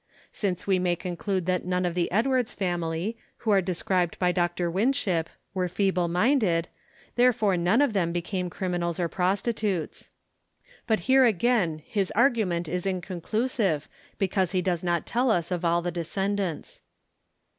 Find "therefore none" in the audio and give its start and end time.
7.17-7.83